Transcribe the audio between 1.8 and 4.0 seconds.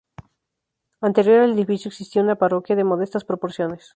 existía una parroquia de modestas proporciones.